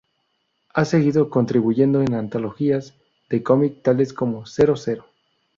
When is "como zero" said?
4.13-4.75